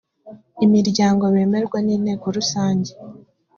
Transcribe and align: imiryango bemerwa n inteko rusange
imiryango 0.65 1.23
bemerwa 1.35 1.77
n 1.85 1.87
inteko 1.95 2.25
rusange 2.35 2.91